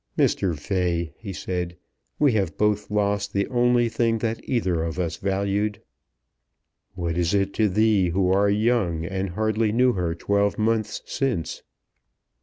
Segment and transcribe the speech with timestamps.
[0.17, 0.57] "Mr.
[0.57, 1.77] Fay," he said,
[2.17, 5.79] "we have both lost the only thing that either of us valued."
[6.95, 11.61] "What is it to thee, who are young, and hardly knew her twelve months since?"